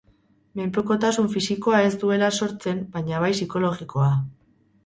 Menpekotasun 0.59 1.27
fisikoa 1.33 1.81
ez 1.89 1.93
duela 2.05 2.31
sortzen, 2.39 2.83
baina 2.97 3.23
bai 3.27 3.33
psikologikoa. 3.39 4.13